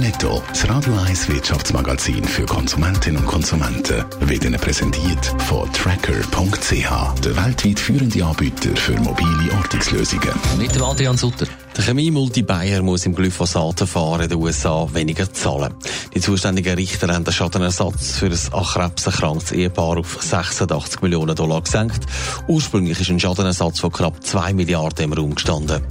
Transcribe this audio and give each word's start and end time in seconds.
Netto, 0.00 0.42
das 0.48 0.68
Radio 0.68 0.94
1 0.94 1.28
Wirtschaftsmagazin 1.28 2.22
für 2.24 2.44
Konsumentinnen 2.44 3.20
und 3.20 3.26
Konsumenten, 3.26 4.04
wird 4.20 4.44
Ihnen 4.44 4.60
präsentiert 4.60 5.24
von 5.46 5.70
Tracker.ch, 5.72 7.20
der 7.24 7.36
weltweit 7.36 7.80
führende 7.80 8.24
Anbieter 8.24 8.76
für 8.76 8.92
mobile 9.00 9.52
Ortungslösungen. 9.56 10.30
Mit 10.58 10.74
dem 10.74 10.82
Adrian 10.82 11.16
Sutter. 11.16 11.46
Der 11.76 11.84
Chemie-Multi 11.84 12.42
Bayer 12.42 12.82
muss 12.82 13.06
im 13.06 13.14
Glyphosat-Verfahren 13.14 14.22
in 14.22 14.28
den 14.28 14.38
USA 14.38 14.88
weniger 14.92 15.32
zahlen. 15.32 15.74
Die 16.14 16.20
zuständigen 16.20 16.74
Richter 16.74 17.12
haben 17.12 17.24
den 17.24 17.32
Schadenersatz 17.32 18.18
für 18.18 18.26
ein 18.26 18.38
an 18.52 18.64
Krebs 18.64 19.06
erkranktes 19.06 19.52
Ehepaar 19.52 19.98
auf 19.98 20.22
86 20.22 21.02
Millionen 21.02 21.34
Dollar 21.34 21.62
gesenkt. 21.62 22.04
Ursprünglich 22.46 23.00
ist 23.00 23.10
ein 23.10 23.20
Schadenersatz 23.20 23.80
von 23.80 23.92
knapp 23.92 24.24
2 24.24 24.54
Milliarden 24.54 25.04
im 25.04 25.12
Raum 25.12 25.34
gestanden. 25.34 25.82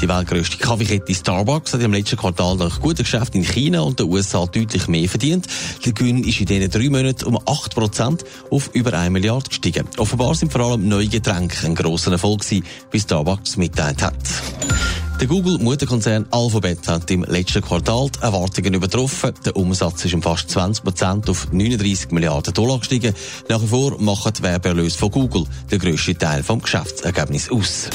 Die 0.00 0.08
weltgrößte 0.08 0.58
Kaffeekette 0.58 1.12
Starbucks 1.12 1.74
hat 1.74 1.82
im 1.82 1.92
letzten 1.92 2.16
Quartal 2.16 2.54
nach 2.54 2.80
guten 2.80 3.02
Geschäften 3.02 3.40
in 3.40 3.46
China 3.46 3.80
und 3.80 3.98
den 3.98 4.06
USA 4.06 4.46
deutlich 4.46 4.86
mehr 4.86 5.08
verdient. 5.08 5.48
Der 5.84 5.92
Gewinn 5.92 6.22
ist 6.22 6.38
in 6.38 6.46
diesen 6.46 6.70
drei 6.70 6.88
Monaten 6.88 7.24
um 7.24 7.36
8 7.44 7.74
Prozent 7.74 8.24
auf 8.48 8.70
über 8.74 8.92
1 8.92 9.12
Milliarde 9.12 9.48
gestiegen. 9.48 9.88
Offenbar 9.96 10.36
sind 10.36 10.52
vor 10.52 10.60
allem 10.60 10.86
neue 10.86 11.08
Getränke 11.08 11.66
ein 11.66 11.74
grosser 11.74 12.12
Erfolg 12.12 12.42
gewesen, 12.42 12.64
wie 12.92 13.00
Starbucks 13.00 13.56
mitteilt 13.56 14.00
hat. 14.00 14.14
Der 15.18 15.26
Google-Mutterkonzern 15.26 16.26
Alphabet 16.30 16.86
hat 16.86 17.10
im 17.10 17.24
letzten 17.24 17.60
Quartal 17.60 18.08
die 18.08 18.22
Erwartungen 18.22 18.74
übertroffen. 18.74 19.32
Der 19.44 19.56
Umsatz 19.56 20.04
ist 20.04 20.14
um 20.14 20.22
fast 20.22 20.48
20 20.48 20.84
Prozent 20.84 21.28
auf 21.28 21.50
39 21.50 22.12
Milliarden 22.12 22.54
Dollar 22.54 22.78
gestiegen. 22.78 23.14
Nach 23.48 23.60
wie 23.60 23.66
vor 23.66 24.00
machen 24.00 24.32
die 24.38 24.44
Werbeerlöse 24.44 24.96
von 24.96 25.10
Google 25.10 25.44
den 25.72 25.80
grössten 25.80 26.16
Teil 26.16 26.44
vom 26.44 26.62
Geschäftsergebnis 26.62 27.50
aus. 27.50 27.90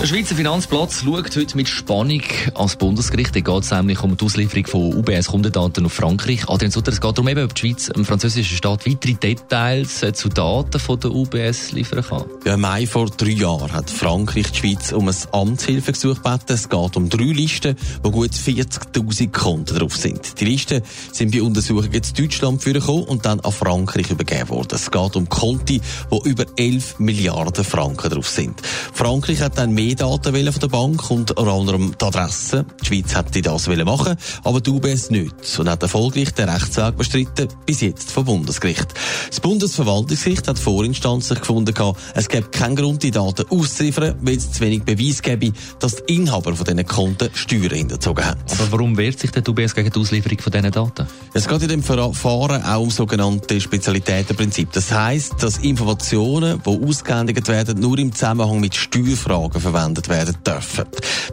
Der 0.00 0.08
Schweizer 0.08 0.34
Finanzplatz 0.34 1.02
schaut 1.02 1.36
heute 1.36 1.56
mit 1.56 1.68
Spannung 1.68 2.20
ans 2.54 2.76
Bundesgericht. 2.76 3.34
Da 3.34 3.40
geht 3.40 3.62
es 3.62 3.70
nämlich 3.70 4.02
um 4.02 4.16
die 4.16 4.24
Auslieferung 4.24 4.66
von 4.66 4.94
UBS-Kundendaten 4.96 5.86
auf 5.86 5.92
Frankreich. 5.92 6.48
Adrian 6.48 6.72
Sutter, 6.72 6.92
es 6.92 7.00
geht 7.00 7.16
darum, 7.16 7.28
ob 7.28 7.54
die 7.54 7.60
Schweiz 7.60 7.88
im 7.88 8.04
französischen 8.04 8.56
Staat 8.56 8.86
weitere 8.86 9.14
Details 9.14 10.02
äh, 10.02 10.12
zu 10.12 10.28
Daten 10.28 10.80
von 10.80 10.98
der 10.98 11.12
UBS 11.12 11.72
liefern 11.72 12.04
kann. 12.04 12.24
Ja, 12.44 12.54
Im 12.54 12.60
Mai 12.60 12.86
vor 12.86 13.06
drei 13.06 13.30
Jahren 13.30 13.72
hat 13.72 13.88
Frankreich 13.88 14.50
die 14.50 14.58
Schweiz 14.58 14.92
um 14.92 15.08
ein 15.08 15.16
Amtshilfegesuch 15.30 16.22
gebeten. 16.22 16.52
Es 16.52 16.68
geht 16.68 16.96
um 16.96 17.08
drei 17.08 17.24
Listen, 17.24 17.76
wo 18.02 18.10
gut 18.10 18.32
40.000 18.32 19.30
Konten 19.30 19.78
drauf 19.78 19.96
sind. 19.96 20.38
Die 20.40 20.44
Listen 20.44 20.82
sind 21.12 21.32
bei 21.32 21.40
Untersuchungen 21.40 22.02
zu 22.02 22.12
Deutschland 22.12 22.62
vorgekommen 22.62 23.04
und 23.04 23.24
dann 23.24 23.40
an 23.40 23.52
Frankreich 23.52 24.10
übergeben 24.10 24.50
worden. 24.50 24.74
Es 24.74 24.90
geht 24.90 25.16
um 25.16 25.28
Konti, 25.28 25.80
wo 26.10 26.20
über 26.24 26.44
11 26.56 26.98
Milliarden 26.98 27.64
Franken 27.64 28.10
drauf 28.10 28.28
sind. 28.28 28.60
Frankreich 28.92 29.40
hat 29.40 29.56
dann 29.56 29.72
mehr 29.72 29.83
Daten 29.92 30.52
von 30.52 30.60
der 30.60 30.68
Bank 30.68 31.10
und 31.10 31.30
unter 31.32 31.52
anderem 31.52 31.94
die 32.00 32.04
Adresse. 32.04 32.64
Die 32.82 32.86
Schweiz 32.86 33.14
hätte 33.14 33.42
das 33.42 33.68
machen 33.68 34.16
aber 34.42 34.60
die 34.60 34.70
UBS 34.70 35.10
nicht 35.10 35.34
und 35.58 35.68
hat 35.68 35.82
erfolgreich 35.82 36.32
den 36.32 36.48
Rechtsweg 36.48 36.96
bestritten, 36.96 37.48
bis 37.66 37.82
jetzt 37.82 38.10
vom 38.10 38.24
Bundesgericht. 38.24 38.86
Das 39.28 39.40
Bundesverwaltungsgericht 39.40 40.48
hat 40.48 40.58
vorinstanzlich 40.58 41.40
gefunden, 41.40 41.74
es 42.14 42.28
gäbe 42.28 42.48
keinen 42.48 42.76
Grund, 42.76 43.02
die 43.02 43.10
Daten 43.10 43.44
auszuliefern, 43.50 44.14
weil 44.22 44.38
es 44.38 44.52
zu 44.52 44.60
wenig 44.60 44.84
Beweis 44.84 45.20
gäbe, 45.20 45.52
dass 45.80 45.96
die 45.96 46.16
Inhaber 46.16 46.56
von 46.56 46.64
diesen 46.64 46.86
Konten 46.86 47.28
Steuern 47.34 47.74
hinterzogen 47.74 48.24
haben. 48.24 48.40
Aber 48.52 48.72
warum 48.72 48.96
wehrt 48.96 49.18
sich 49.18 49.32
der 49.32 49.46
UBS 49.46 49.74
gegen 49.74 49.90
die 49.90 50.00
Auslieferung 50.00 50.38
von 50.38 50.52
diesen 50.52 50.70
Daten? 50.70 51.06
Es 51.34 51.46
geht 51.46 51.62
in 51.62 51.68
dem 51.68 51.82
Verfahren 51.82 52.62
auch 52.62 52.80
um 52.80 52.90
sogenannte 52.90 53.60
Spezialitätenprinzip. 53.60 54.72
Das 54.72 54.90
heisst, 54.92 55.42
dass 55.42 55.58
Informationen, 55.58 56.62
die 56.64 56.70
ausgehändigt 56.88 57.48
werden, 57.48 57.80
nur 57.80 57.98
im 57.98 58.14
Zusammenhang 58.14 58.60
mit 58.60 58.74
Steuerfragen 58.74 59.60
verwendet 59.60 59.73
werden 59.74 60.36
dürfen. 60.46 60.84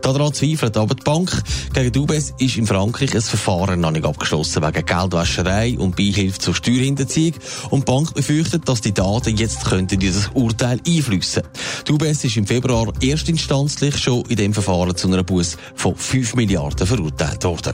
Daran 0.02 0.34
zweifelt 0.34 0.78
aber 0.78 0.96
die 0.96 1.04
Bank. 1.04 1.32
Gegen 1.74 1.92
die 1.92 2.00
UBS 2.00 2.34
ist 2.40 2.58
in 2.58 2.68
Frankreich 2.68 3.14
ein 3.16 3.22
Verfahren 3.22 3.80
noch 3.80 3.92
nicht 3.92 4.06
abgeschlossen 4.06 4.64
wegen 4.64 4.86
Geldwäscherei 4.86 5.78
und 5.78 5.96
Beihilfe 5.96 6.40
zur 6.40 6.56
Steuerhinterziehung. 6.56 7.36
Und 7.70 7.88
die 7.88 7.92
Bank 7.92 8.14
befürchtet, 8.14 8.68
dass 8.68 8.82
die 8.82 8.94
Daten 8.94 9.38
jetzt 9.38 9.66
könnten 9.66 10.00
dieses 10.00 10.30
Urteil 10.34 10.80
einflüssen. 10.86 11.44
Die 11.88 11.92
UBS 11.92 12.24
ist 12.24 12.38
im 12.38 12.48
Februar 12.48 12.92
erstinstanzlich 13.02 13.98
schon 13.98 14.26
in 14.26 14.36
dem 14.36 14.54
Verfahren 14.54 14.96
zu 14.96 15.08
einer 15.08 15.24
Buß 15.24 15.58
von 15.76 15.96
5 15.96 16.36
Milliarden 16.36 16.88
verurteilt 16.88 17.44
worden. 17.44 17.74